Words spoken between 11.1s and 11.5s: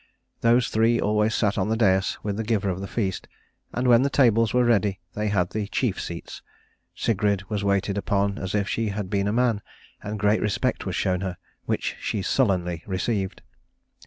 her,